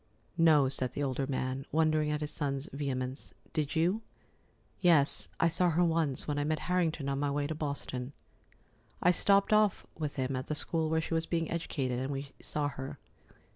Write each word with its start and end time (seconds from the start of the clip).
"No," 0.39 0.67
said 0.67 0.93
the 0.93 1.03
older 1.03 1.27
man, 1.27 1.63
wondering 1.71 2.09
at 2.09 2.21
his 2.21 2.31
son's 2.31 2.67
vehemence. 2.73 3.35
"Did 3.53 3.75
you?" 3.75 4.01
"Yes, 4.79 5.29
I 5.39 5.47
saw 5.47 5.69
her 5.69 5.83
once, 5.83 6.27
when 6.27 6.39
I 6.39 6.43
met 6.43 6.57
Harrington 6.61 7.07
on 7.07 7.19
my 7.19 7.29
way 7.29 7.45
to 7.45 7.53
Boston. 7.53 8.13
I 9.03 9.11
stopped 9.11 9.53
off 9.53 9.85
with 9.95 10.15
him 10.15 10.35
at 10.35 10.47
the 10.47 10.55
school 10.55 10.89
where 10.89 11.01
she 11.01 11.13
was 11.13 11.27
being 11.27 11.51
educated, 11.51 11.99
and 11.99 12.11
we 12.11 12.29
saw 12.41 12.67
her. 12.69 12.97